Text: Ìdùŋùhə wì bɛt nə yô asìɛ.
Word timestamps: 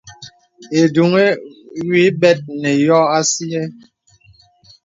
Ìdùŋùhə 0.79 1.25
wì 1.89 2.01
bɛt 2.21 2.37
nə 2.61 2.69
yô 2.85 2.99
asìɛ. 3.17 3.61